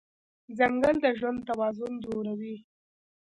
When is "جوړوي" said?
2.05-2.55